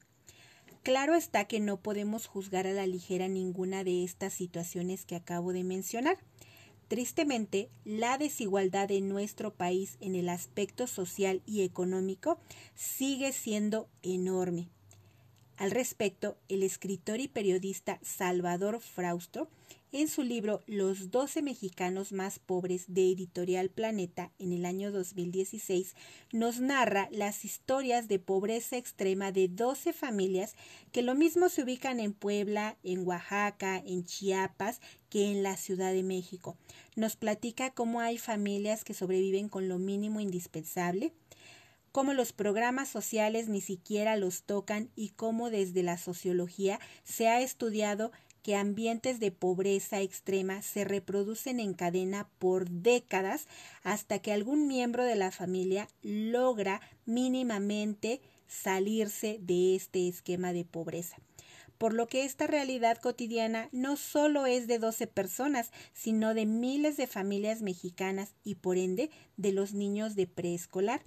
[0.83, 5.53] Claro está que no podemos juzgar a la ligera ninguna de estas situaciones que acabo
[5.53, 6.19] de mencionar.
[6.89, 12.41] Tristemente, la desigualdad en nuestro país en el aspecto social y económico
[12.75, 14.69] sigue siendo enorme.
[15.57, 19.49] Al respecto, el escritor y periodista Salvador Frausto
[20.01, 25.95] en su libro Los 12 mexicanos más pobres de Editorial Planeta en el año 2016
[26.33, 30.55] nos narra las historias de pobreza extrema de 12 familias
[30.93, 35.95] que lo mismo se ubican en Puebla, en Oaxaca, en Chiapas que en la Ciudad
[35.95, 36.59] de México.
[36.95, 41.15] Nos platica cómo hay familias que sobreviven con lo mínimo indispensable,
[41.97, 47.41] cómo los programas sociales ni siquiera los tocan y cómo desde la sociología se ha
[47.41, 48.13] estudiado
[48.47, 53.49] que ambientes de pobreza extrema se reproducen en cadena por décadas
[53.83, 61.17] hasta que algún miembro de la familia logra mínimamente salirse de este esquema de pobreza.
[61.77, 66.97] Por lo que esta realidad cotidiana no solo es de 12 personas, sino de miles
[66.97, 71.03] de familias mexicanas y por ende de los niños de preescolar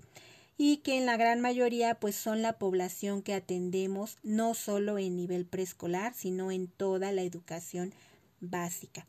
[0.62, 5.16] y que en la gran mayoría pues son la población que atendemos no solo en
[5.16, 7.94] nivel preescolar, sino en toda la educación
[8.42, 9.08] básica.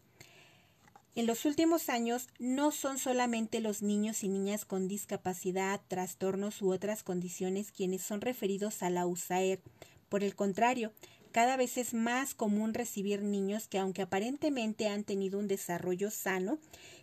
[1.16, 6.72] En los últimos años no son solamente los niños y niñas con discapacidad, trastornos u
[6.72, 9.60] otras condiciones quienes son referidos a la USAER.
[10.08, 10.92] Por el contrario,
[11.32, 16.58] cada vez es más común recibir niños que aunque aparentemente han tenido un desarrollo sano,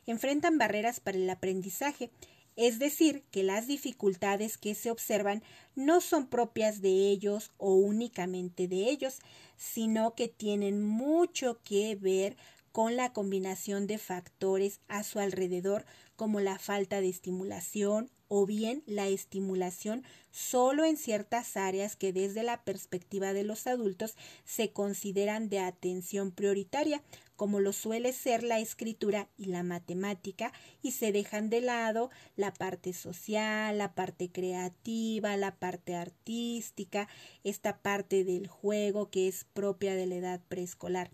[0.05, 2.11] enfrentan barreras para el aprendizaje
[2.57, 5.43] es decir, que las dificultades que se observan
[5.75, 9.19] no son propias de ellos o únicamente de ellos,
[9.55, 12.35] sino que tienen mucho que ver
[12.71, 18.83] con la combinación de factores a su alrededor como la falta de estimulación o bien
[18.85, 24.15] la estimulación solo en ciertas áreas que desde la perspectiva de los adultos
[24.45, 27.01] se consideran de atención prioritaria,
[27.37, 32.53] como lo suele ser la escritura y la matemática, y se dejan de lado la
[32.53, 37.07] parte social, la parte creativa, la parte artística,
[37.45, 41.09] esta parte del juego que es propia de la edad preescolar.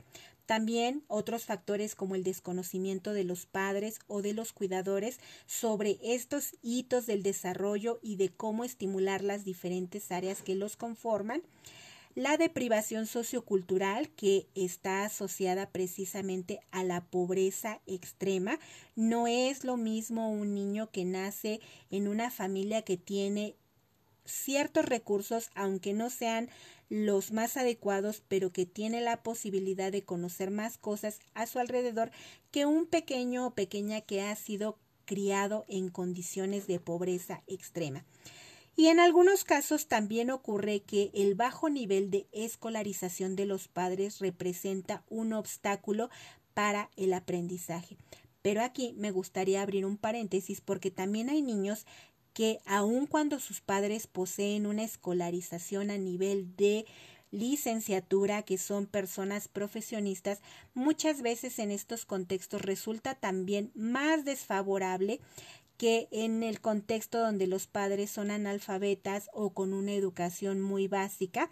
[0.46, 6.56] También otros factores como el desconocimiento de los padres o de los cuidadores sobre estos
[6.62, 11.44] hitos del desarrollo y de cómo estimular las diferentes áreas que los conforman,
[12.15, 18.60] la deprivación sociocultural que está asociada precisamente a la pobreza extrema.
[18.95, 23.56] No es lo mismo un niño que nace en una familia que tiene
[24.26, 26.49] ciertos recursos, aunque no sean
[26.89, 32.12] los más adecuados, pero que tiene la posibilidad de conocer más cosas a su alrededor
[32.52, 38.06] que un pequeño o pequeña que ha sido criado en condiciones de pobreza extrema.
[38.76, 44.20] Y en algunos casos también ocurre que el bajo nivel de escolarización de los padres
[44.20, 46.10] representa un obstáculo
[46.54, 47.98] para el aprendizaje.
[48.42, 51.86] Pero aquí me gustaría abrir un paréntesis porque también hay niños
[52.34, 56.86] que aun cuando sus padres poseen una escolarización a nivel de
[57.34, 60.42] licenciatura, que son personas profesionistas,
[60.76, 65.20] muchas veces en estos contextos resulta también más desfavorable
[65.84, 71.50] que en el contexto donde los padres son analfabetas o con una educación muy básica,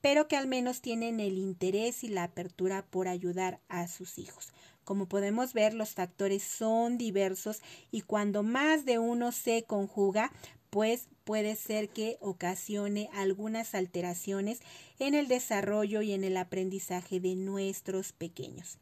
[0.00, 4.52] pero que al menos tienen el interés y la apertura por ayudar a sus hijos.
[4.82, 7.60] Como podemos ver, los factores son diversos
[7.92, 10.32] y cuando más de uno se conjuga,
[10.70, 14.58] pues puede ser que ocasione algunas alteraciones
[14.98, 18.78] en el desarrollo y en el aprendizaje de nuestros pequeños.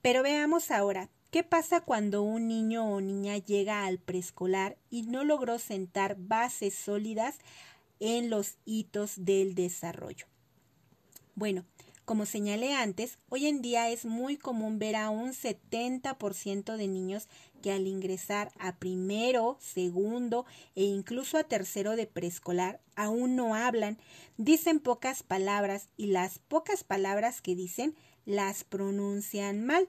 [0.00, 5.24] Pero veamos ahora, ¿qué pasa cuando un niño o niña llega al preescolar y no
[5.24, 7.38] logró sentar bases sólidas
[8.00, 10.26] en los hitos del desarrollo?
[11.34, 11.64] Bueno,
[12.04, 17.28] como señalé antes, hoy en día es muy común ver a un 70% de niños
[17.62, 23.96] que al ingresar a primero, segundo e incluso a tercero de preescolar aún no hablan,
[24.36, 29.88] dicen pocas palabras y las pocas palabras que dicen las pronuncian mal.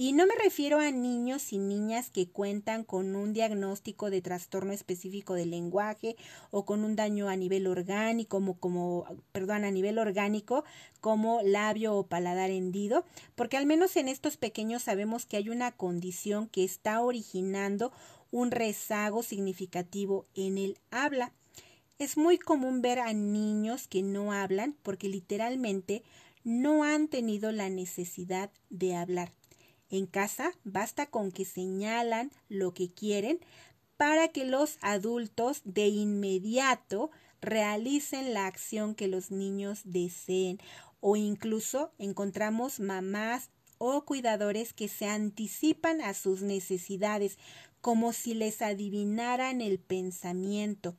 [0.00, 4.72] Y no me refiero a niños y niñas que cuentan con un diagnóstico de trastorno
[4.72, 6.16] específico del lenguaje
[6.50, 10.64] o con un daño a nivel orgánico, como, como, perdón, a nivel orgánico,
[11.02, 15.70] como labio o paladar hendido, porque al menos en estos pequeños sabemos que hay una
[15.70, 17.92] condición que está originando
[18.30, 21.34] un rezago significativo en el habla.
[21.98, 26.02] Es muy común ver a niños que no hablan porque literalmente
[26.42, 29.34] no han tenido la necesidad de hablar.
[29.90, 33.40] En casa basta con que señalan lo que quieren
[33.96, 40.58] para que los adultos de inmediato realicen la acción que los niños deseen.
[41.00, 47.38] O incluso encontramos mamás o cuidadores que se anticipan a sus necesidades
[47.80, 50.96] como si les adivinaran el pensamiento.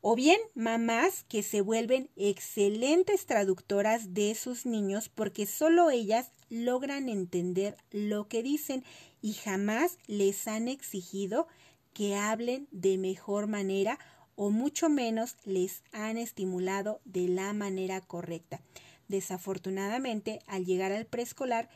[0.00, 7.08] O bien mamás que se vuelven excelentes traductoras de sus niños porque solo ellas logran
[7.08, 8.84] entender lo que dicen
[9.20, 11.48] y jamás les han exigido
[11.92, 13.98] que hablen de mejor manera
[14.36, 18.60] o mucho menos les han estimulado de la manera correcta.
[19.08, 21.68] Desafortunadamente, al llegar al preescolar,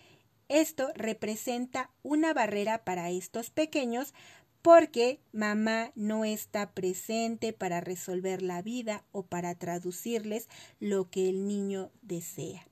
[0.49, 4.15] esto representa una barrera para estos pequeños
[4.63, 10.49] porque mamá no está presente para resolver la vida o para traducirles
[10.81, 12.67] lo que el niño desea.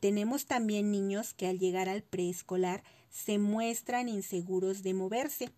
[0.00, 5.50] Tenemos también niños que al llegar al preescolar se muestran inseguros de moverse.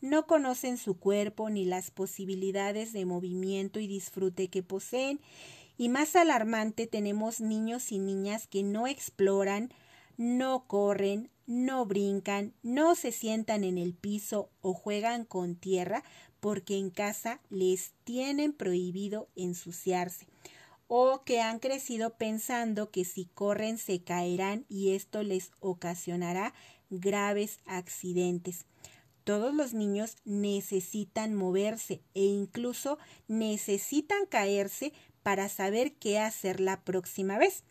[0.00, 5.20] No conocen su cuerpo ni las posibilidades de movimiento y disfrute que poseen.
[5.76, 9.72] Y más alarmante tenemos niños y niñas que no exploran,
[10.16, 16.04] no corren, no brincan, no se sientan en el piso o juegan con tierra
[16.38, 20.26] porque en casa les tienen prohibido ensuciarse
[20.88, 26.54] o que han crecido pensando que si corren se caerán y esto les ocasionará
[26.90, 28.66] graves accidentes.
[29.22, 32.98] Todos los niños necesitan moverse e incluso
[33.28, 37.62] necesitan caerse para saber qué hacer la próxima vez.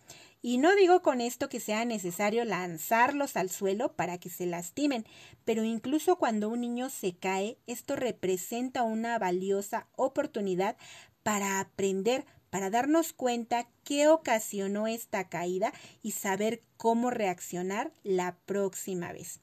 [0.44, 5.06] Y no digo con esto que sea necesario lanzarlos al suelo para que se lastimen,
[5.46, 10.78] pero incluso cuando un niño se cae, esto representa una valiosa oportunidad
[11.24, 12.26] para aprender,
[12.58, 19.42] para darnos cuenta qué ocasionó esta caída y saber cómo reaccionar la próxima vez.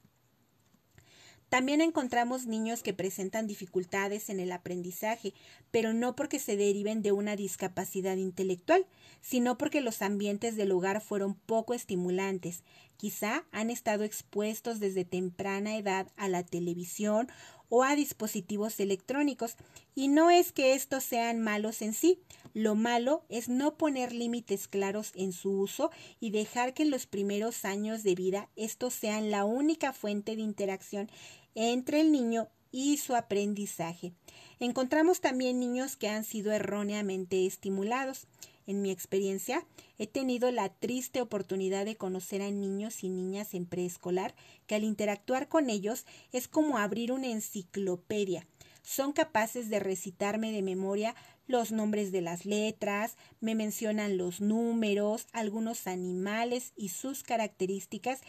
[1.49, 5.33] También encontramos niños que presentan dificultades en el aprendizaje,
[5.71, 8.85] pero no porque se deriven de una discapacidad intelectual,
[9.21, 12.65] sino porque los ambientes del hogar fueron poco estimulantes.
[12.97, 17.29] Quizá han estado expuestos desde temprana edad a la televisión
[17.75, 19.57] o a dispositivos electrónicos,
[19.97, 22.21] y no es que estos sean malos en sí,
[22.53, 27.07] lo malo es no poner límites claros en su uso y dejar que en los
[27.07, 31.11] primeros años de vida estos sean la única fuente de interacción
[31.57, 34.13] entre el niño y su aprendizaje.
[34.61, 38.29] Encontramos también niños que han sido erróneamente estimulados.
[38.67, 39.67] En mi experiencia,
[39.99, 44.35] he tenido la triste oportunidad de conocer a niños y niñas en preescolar
[44.67, 48.47] que al interactuar con ellos es como abrir una enciclopedia.
[48.83, 51.15] Son capaces de recitarme de memoria
[51.47, 58.21] los nombres de las letras, me mencionan los números, algunos animales y sus características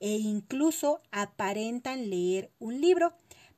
[0.00, 3.14] e incluso aparentan leer un libro,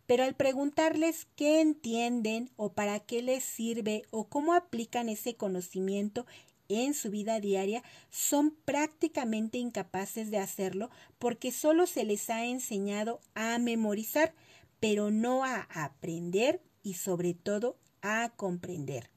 [0.06, 6.26] pero al preguntarles qué entienden o para qué les sirve o cómo aplican ese conocimiento
[6.68, 13.20] en su vida diaria, son prácticamente incapaces de hacerlo porque solo se les ha enseñado
[13.34, 14.34] a memorizar,
[14.80, 19.15] pero no a aprender y sobre todo a comprender.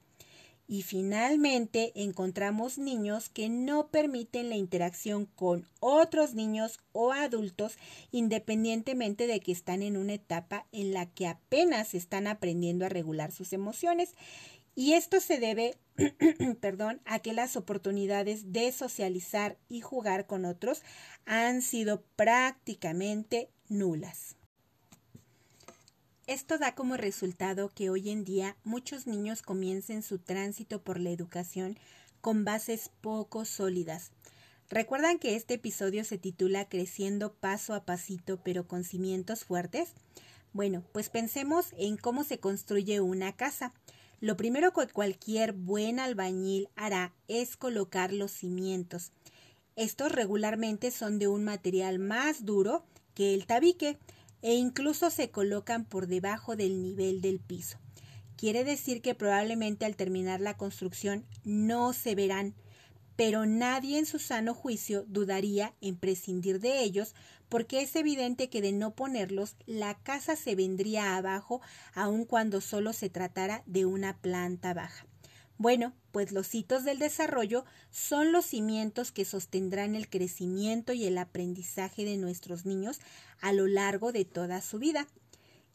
[0.72, 7.76] Y finalmente encontramos niños que no permiten la interacción con otros niños o adultos
[8.11, 13.32] independientemente de que están en una etapa en la que apenas están aprendiendo a regular
[13.32, 14.13] sus emociones.
[14.76, 15.76] Y esto se debe,
[16.61, 20.84] perdón, a que las oportunidades de socializar y jugar con otros
[21.26, 24.38] han sido prácticamente nulas.
[26.30, 31.09] Esto da como resultado que hoy en día muchos niños comiencen su tránsito por la
[31.09, 31.80] educación
[32.21, 34.11] con bases poco sólidas.
[34.69, 39.93] ¿Recuerdan que este episodio se titula Creciendo paso a pasito pero con cimientos fuertes?
[40.53, 43.73] Bueno, pues pensemos en cómo se construye una casa.
[44.19, 49.13] Lo primero que cualquier buen albañil hará es colocar los cimientos.
[49.75, 53.97] Estos regularmente son de un material más duro que el tabique,
[54.41, 57.77] e incluso se colocan por debajo del nivel del piso.
[58.35, 62.55] Quiere decir que probablemente al terminar la construcción no se verán,
[63.17, 67.15] pero nadie en su sano juicio dudaría en prescindir de ellos
[67.49, 71.59] porque es evidente que de no ponerlos la casa se vendría abajo
[71.93, 75.09] aun cuando solo se tratara de una planta baja.
[75.60, 81.18] Bueno, pues los hitos del desarrollo son los cimientos que sostendrán el crecimiento y el
[81.18, 83.01] aprendizaje de nuestros niños
[83.41, 85.05] a lo largo de toda su vida.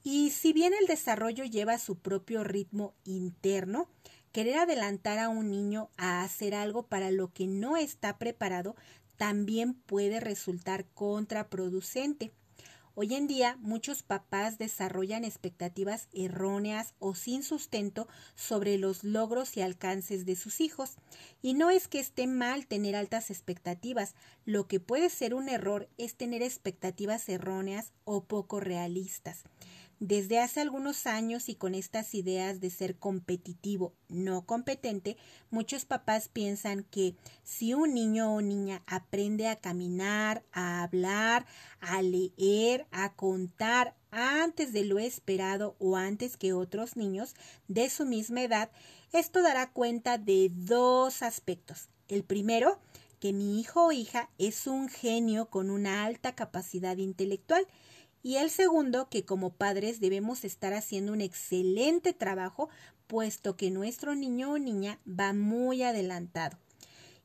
[0.02, 3.90] Y si bien el desarrollo lleva su propio ritmo interno,
[4.32, 8.76] querer adelantar a un niño a hacer algo para lo que no está preparado
[9.18, 12.32] también puede resultar contraproducente.
[12.96, 19.62] Hoy en día muchos papás desarrollan expectativas erróneas o sin sustento sobre los logros y
[19.62, 20.92] alcances de sus hijos.
[21.42, 24.14] Y no es que esté mal tener altas expectativas,
[24.44, 29.42] lo que puede ser un error es tener expectativas erróneas o poco realistas.
[30.00, 35.16] Desde hace algunos años y con estas ideas de ser competitivo, no competente,
[35.50, 37.14] muchos papás piensan que
[37.44, 41.46] si un niño o niña aprende a caminar, a hablar,
[41.80, 47.34] a leer, a contar antes de lo esperado o antes que otros niños
[47.68, 48.70] de su misma edad,
[49.12, 51.88] esto dará cuenta de dos aspectos.
[52.08, 52.80] El primero,
[53.20, 57.66] que mi hijo o hija es un genio con una alta capacidad intelectual
[58.24, 62.70] y el segundo, que como padres debemos estar haciendo un excelente trabajo,
[63.06, 66.58] puesto que nuestro niño o niña va muy adelantado.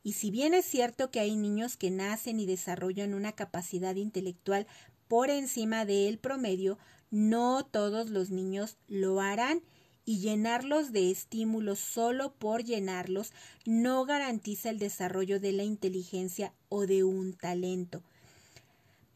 [0.04, 4.68] Y si bien es cierto que hay niños que nacen y desarrollan una capacidad intelectual
[5.08, 6.78] por encima del promedio,
[7.12, 9.64] no todos los niños lo harán
[10.04, 13.32] y llenarlos de estímulos solo por llenarlos
[13.66, 18.04] no garantiza el desarrollo de la inteligencia o de un talento.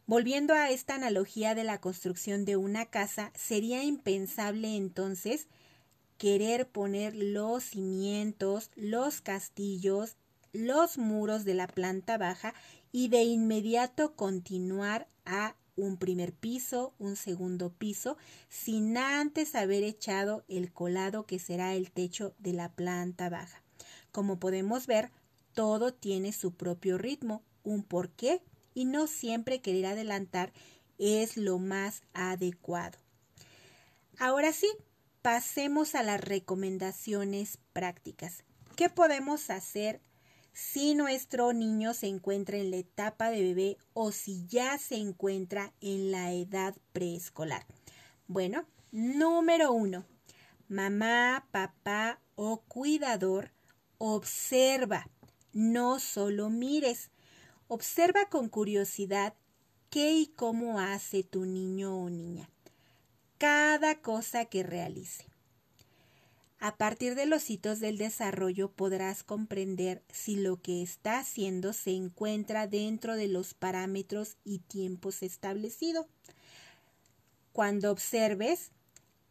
[0.05, 5.47] Volviendo a esta analogía de la construcción de una casa, sería impensable entonces
[6.17, 10.17] querer poner los cimientos, los castillos,
[10.51, 12.53] los muros de la planta baja
[12.91, 18.17] y de inmediato continuar a un primer piso, un segundo piso,
[18.49, 23.63] sin antes haber echado el colado que será el techo de la planta baja.
[24.11, 25.11] Como podemos ver,
[25.53, 28.41] todo tiene su propio ritmo, un porqué
[28.73, 30.53] y no siempre querer adelantar
[30.97, 32.97] es lo más adecuado.
[34.19, 34.69] Ahora sí,
[35.21, 38.43] pasemos a las recomendaciones prácticas.
[38.75, 40.01] ¿Qué podemos hacer
[40.51, 45.73] si nuestro niño se encuentra en la etapa de bebé o si ya se encuentra
[45.81, 47.65] en la edad preescolar?
[48.27, 50.05] Bueno, número uno,
[50.67, 53.51] mamá, papá o cuidador,
[53.97, 55.09] observa,
[55.53, 57.11] no solo mires.
[57.75, 59.33] Observa con curiosidad
[59.89, 62.47] qué y cómo hace tu niño o niña.
[63.39, 65.25] Cada cosa que realice.
[66.59, 71.95] A partir de los hitos del desarrollo podrás comprender si lo que está haciendo se
[71.95, 76.05] encuentra dentro de los parámetros y tiempos establecidos.
[77.53, 78.69] Cuando observes,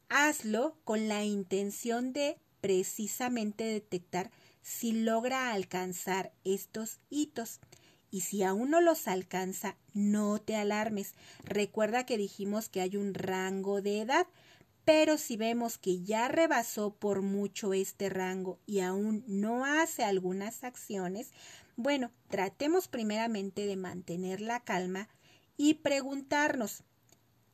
[0.08, 4.32] hazlo con la intención de precisamente detectar
[4.62, 7.60] si logra alcanzar estos hitos
[8.12, 11.14] y si aún no los alcanza, no te alarmes.
[11.44, 14.26] Recuerda que dijimos que hay un rango de edad,
[14.84, 20.62] pero si vemos que ya rebasó por mucho este rango y aún no hace algunas
[20.62, 21.32] acciones,
[21.76, 25.08] bueno, tratemos primeramente de mantener la calma
[25.56, 26.84] y preguntarnos,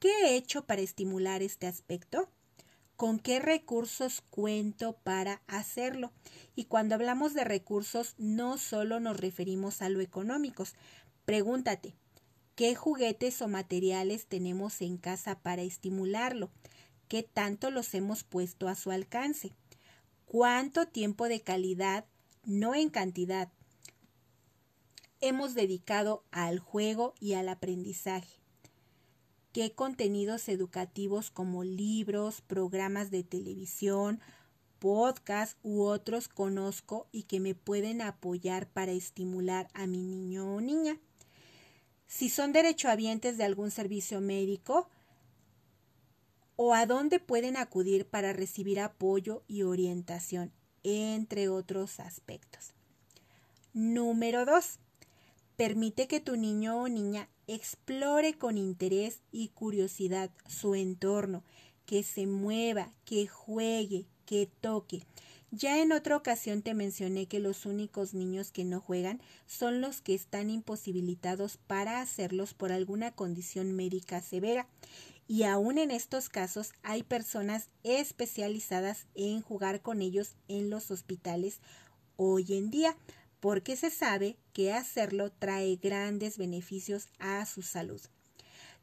[0.00, 2.28] ¿qué he hecho para estimular este aspecto?
[2.98, 6.10] Con qué recursos cuento para hacerlo.
[6.56, 10.74] Y cuando hablamos de recursos, no solo nos referimos a lo económicos.
[11.24, 11.94] Pregúntate,
[12.56, 16.50] ¿qué juguetes o materiales tenemos en casa para estimularlo?
[17.06, 19.52] ¿Qué tanto los hemos puesto a su alcance?
[20.24, 22.04] ¿Cuánto tiempo de calidad,
[22.44, 23.52] no en cantidad,
[25.20, 28.40] hemos dedicado al juego y al aprendizaje?
[29.52, 34.20] ¿Qué contenidos educativos como libros, programas de televisión,
[34.78, 40.60] podcasts u otros conozco y que me pueden apoyar para estimular a mi niño o
[40.60, 40.98] niña?
[42.06, 44.88] Si son derechohabientes de algún servicio médico,
[46.56, 52.72] o a dónde pueden acudir para recibir apoyo y orientación, entre otros aspectos.
[53.72, 54.78] Número 2.
[55.56, 61.42] Permite que tu niño o niña explore con interés y curiosidad su entorno,
[61.86, 65.02] que se mueva, que juegue, que toque.
[65.50, 70.02] Ya en otra ocasión te mencioné que los únicos niños que no juegan son los
[70.02, 74.68] que están imposibilitados para hacerlos por alguna condición médica severa
[75.26, 81.60] y aún en estos casos hay personas especializadas en jugar con ellos en los hospitales
[82.16, 82.96] hoy en día,
[83.40, 88.00] porque se sabe que hacerlo trae grandes beneficios a su salud.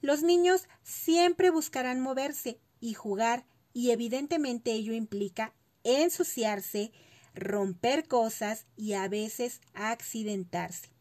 [0.01, 5.53] Los niños siempre buscarán moverse y jugar y evidentemente ello implica
[5.83, 6.91] ensuciarse,
[7.33, 10.95] romper cosas y a veces accidentarse.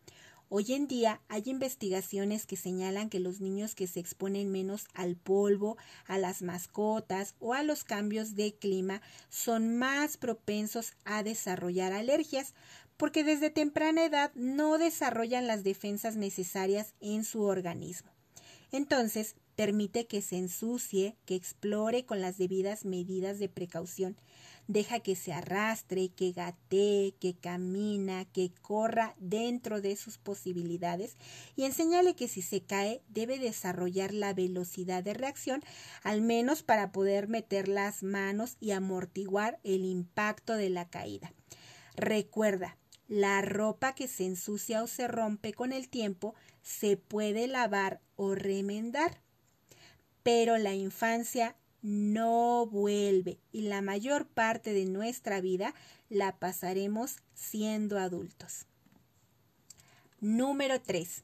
[0.56, 5.16] Hoy en día hay investigaciones que señalan que los niños que se exponen menos al
[5.16, 5.76] polvo,
[6.06, 12.54] a las mascotas o a los cambios de clima son más propensos a desarrollar alergias
[12.96, 18.10] porque desde temprana edad no desarrollan las defensas necesarias en su organismo.
[18.72, 24.16] Entonces, permite que se ensucie, que explore con las debidas medidas de precaución
[24.66, 31.16] deja que se arrastre, que gatee, que camina, que corra dentro de sus posibilidades
[31.56, 35.62] y enséñale que si se cae debe desarrollar la velocidad de reacción,
[36.02, 41.32] al menos para poder meter las manos y amortiguar el impacto de la caída.
[41.96, 42.76] Recuerda,
[43.08, 48.34] la ropa que se ensucia o se rompe con el tiempo se puede lavar o
[48.34, 49.20] remendar,
[50.22, 55.74] pero la infancia no vuelve y la mayor parte de nuestra vida
[56.08, 58.66] la pasaremos siendo adultos.
[60.20, 61.22] Número 3.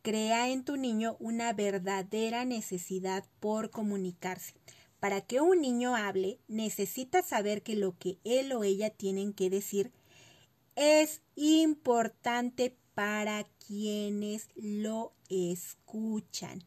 [0.00, 4.54] Crea en tu niño una verdadera necesidad por comunicarse.
[5.00, 9.50] Para que un niño hable, necesita saber que lo que él o ella tienen que
[9.50, 9.92] decir
[10.76, 16.64] es importante para quienes lo escuchan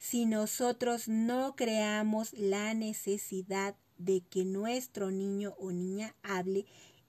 [0.00, 6.64] si nosotros no creamos la necesidad de que nuestro niño o niña hable,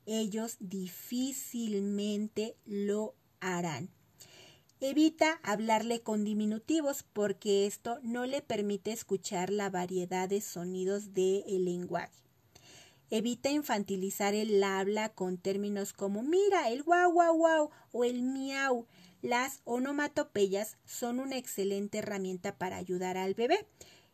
[0.06, 3.90] ellos difícilmente lo harán.
[4.82, 11.64] Evita hablarle con diminutivos porque esto no le permite escuchar la variedad de sonidos del
[11.64, 12.21] lenguaje.
[13.14, 18.88] Evita infantilizar el habla con términos como mira, el guau guau guau o el miau.
[19.22, 23.68] Las onomatopeyas son una excelente herramienta para ayudar al bebé.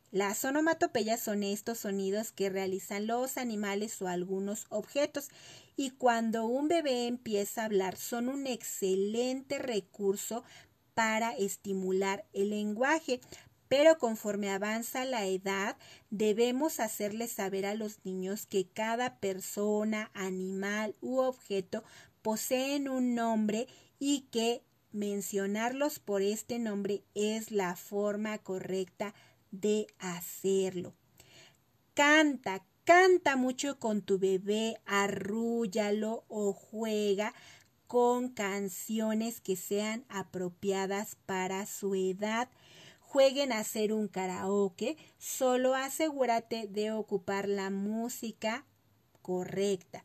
[0.10, 5.30] Las onomatopeyas son estos sonidos que realizan los animales o algunos objetos
[5.76, 10.44] y cuando un bebé empieza a hablar son un excelente recurso
[10.96, 13.22] para estimular el lenguaje.
[13.68, 15.78] Pero conforme avanza la edad,
[16.10, 21.84] debemos hacerles saber a los niños que cada persona, animal u objeto
[22.22, 23.68] poseen un nombre
[24.00, 29.14] y que mencionarlos por este nombre es la forma correcta
[29.52, 30.94] de hacerlo.
[31.94, 37.34] Canta, canta mucho con tu bebé, arrúllalo o juega
[37.88, 42.50] con canciones que sean apropiadas para su edad.
[43.08, 48.66] Jueguen a hacer un karaoke, solo asegúrate de ocupar la música
[49.22, 50.04] correcta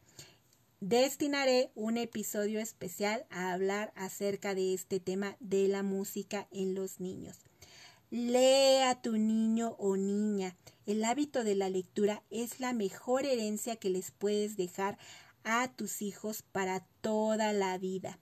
[0.83, 6.99] destinaré un episodio especial a hablar acerca de este tema de la música en los
[6.99, 7.39] niños.
[8.11, 10.57] Lee a tu niño o niña.
[10.85, 14.99] El hábito de la lectura es la mejor herencia que les puedes dejar
[15.45, 18.19] a tus hijos para toda la vida.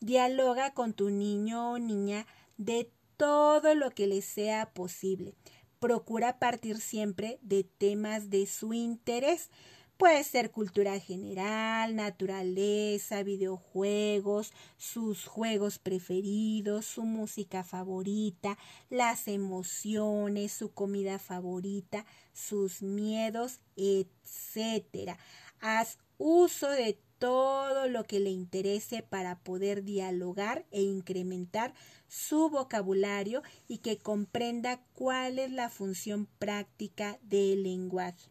[0.00, 2.26] Dialoga con tu niño o niña
[2.56, 2.90] de
[3.20, 5.34] todo lo que les sea posible.
[5.78, 9.50] Procura partir siempre de temas de su interés.
[9.98, 18.56] Puede ser cultura general, naturaleza, videojuegos, sus juegos preferidos, su música favorita,
[18.88, 25.18] las emociones, su comida favorita, sus miedos, etc.
[25.60, 31.74] Haz uso de todo lo que le interese para poder dialogar e incrementar
[32.08, 38.30] su vocabulario y que comprenda cuál es la función práctica del lenguaje.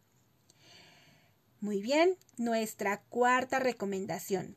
[1.61, 4.55] Muy bien, nuestra cuarta recomendación.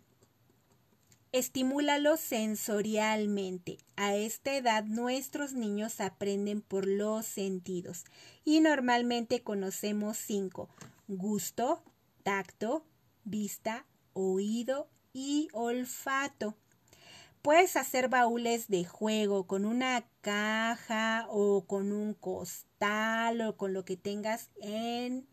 [1.33, 3.79] Estimúlalo sensorialmente.
[3.97, 8.05] A esta edad nuestros niños aprenden por los sentidos
[8.45, 10.71] y normalmente conocemos cinco.
[11.07, 11.83] Gusto,
[12.23, 12.85] tacto,
[13.25, 13.85] vista,
[14.15, 16.57] oído y olfato.
[17.43, 23.85] Puedes hacer baúles de juego con una caja o con un costal o con lo
[23.85, 25.27] que tengas en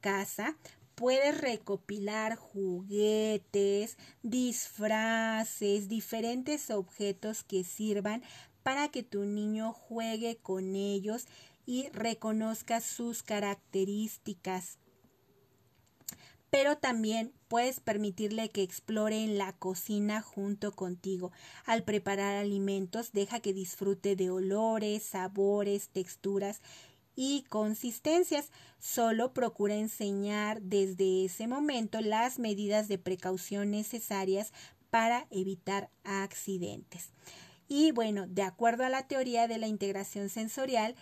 [0.00, 0.56] casa
[1.00, 8.22] puedes recopilar juguetes, disfraces, diferentes objetos que sirvan
[8.62, 11.26] para que tu niño juegue con ellos
[11.64, 14.76] y reconozca sus características.
[16.50, 21.30] Pero también puedes permitirle que explore en la cocina junto contigo.
[21.64, 26.60] Al preparar alimentos, deja que disfrute de olores, sabores, texturas
[27.14, 28.50] y consistencias.
[28.78, 34.52] Solo procura enseñar desde ese momento las medidas de precaución necesarias
[34.90, 37.10] para evitar accidentes.
[37.68, 40.96] Y bueno, de acuerdo a la teoría de la integración sensorial,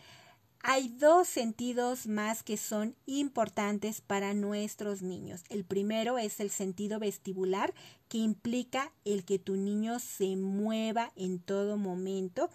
[0.61, 5.45] hay dos sentidos más que son importantes para nuestros niños.
[5.49, 7.75] El primero es el sentido vestibular,
[8.09, 12.51] que implica el que tu niño se mueva en todo momento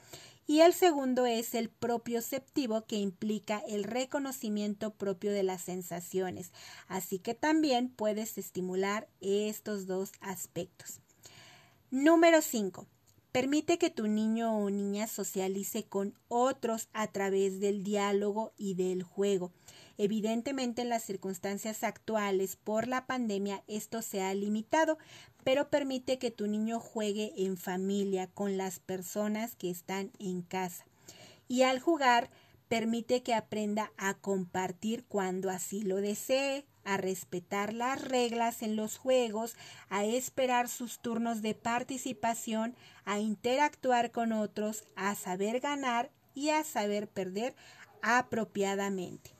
[0.45, 6.51] y el segundo es el propioceptivo que implica el reconocimiento propio de las sensaciones.
[6.87, 10.99] Así que también puedes estimular estos dos aspectos.
[11.91, 12.87] Número 5.
[13.33, 19.01] Permite que tu niño o niña socialice con otros a través del diálogo y del
[19.01, 19.51] juego.
[19.97, 24.99] Evidentemente en las circunstancias actuales por la pandemia esto se ha limitado,
[25.43, 30.85] pero permite que tu niño juegue en familia con las personas que están en casa.
[31.47, 32.29] Y al jugar,
[32.67, 38.97] permite que aprenda a compartir cuando así lo desee, a respetar las reglas en los
[38.97, 39.55] juegos,
[39.89, 42.75] a esperar sus turnos de participación,
[43.05, 47.55] a interactuar con otros, a saber ganar y a saber perder
[48.01, 49.31] apropiadamente.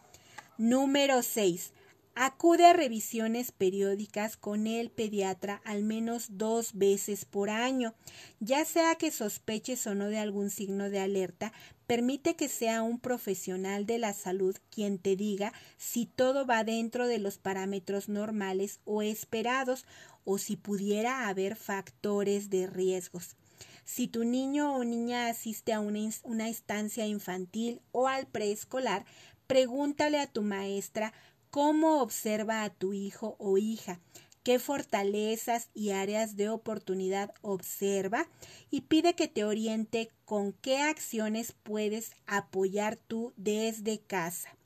[0.58, 1.74] Número 6.
[2.16, 7.96] Acude a revisiones periódicas con el pediatra al menos dos veces por año,
[8.40, 11.54] ya sea que sospeches o no de algún signo de alerta,
[11.88, 17.08] permite que sea un profesional de la salud quien te diga si todo va dentro
[17.08, 19.84] de los parámetros normales o esperados
[20.24, 23.38] o si pudiera haber factores de riesgos.
[23.86, 29.04] Si tu niño o niña asiste a una, una estancia infantil o al preescolar,
[29.48, 31.14] Pregúntale a tu maestra
[31.54, 34.00] cómo observa a tu hijo o hija,
[34.42, 38.28] qué fortalezas y áreas de oportunidad observa
[38.72, 44.58] y pide que te oriente con qué acciones puedes apoyar tú desde casa.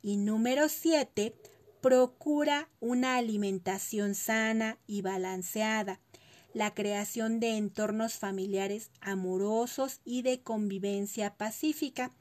[0.00, 1.34] Y número 7,
[1.80, 5.98] procura una alimentación sana y balanceada,
[6.54, 12.12] la creación de entornos familiares amorosos y de convivencia pacífica,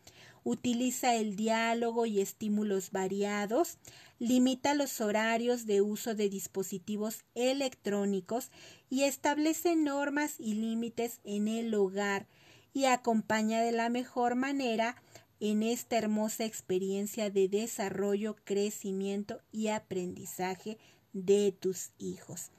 [0.44, 3.78] utiliza el diálogo y estímulos variados,
[4.20, 8.52] limita los horarios de uso de dispositivos electrónicos
[8.90, 12.28] y establece normas y límites en el hogar
[12.74, 14.96] y acompaña de la mejor manera
[15.40, 20.78] en esta hermosa experiencia de desarrollo, crecimiento y aprendizaje
[21.14, 22.52] de tus hijos.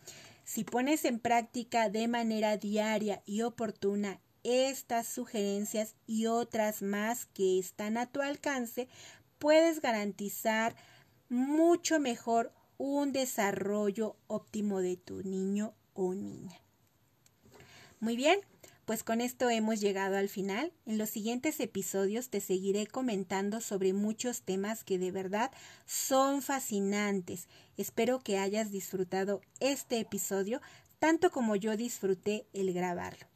[0.44, 7.58] Si pones en práctica de manera diaria y oportuna estas sugerencias y otras más que
[7.58, 8.88] están a tu alcance,
[9.38, 10.76] puedes garantizar
[11.28, 16.60] mucho mejor un desarrollo óptimo de tu niño o niña.
[18.00, 18.40] Muy bien,
[18.86, 20.72] pues con esto hemos llegado al final.
[20.84, 25.52] En los siguientes episodios te seguiré comentando sobre muchos temas que de verdad
[25.86, 27.46] son fascinantes.
[27.76, 30.60] Espero que hayas disfrutado este episodio
[30.98, 33.29] tanto como yo disfruté el grabarlo.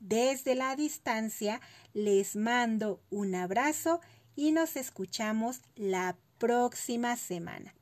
[0.00, 1.60] Desde la distancia
[1.92, 4.00] les mando un abrazo
[4.34, 7.74] y nos escuchamos la próxima semana.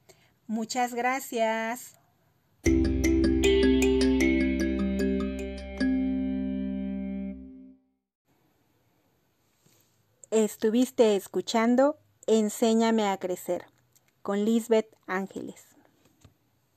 [0.47, 1.95] Muchas gracias.
[10.31, 11.97] Estuviste escuchando
[12.27, 13.65] Enséñame a crecer
[14.21, 15.68] con Lisbeth Ángeles.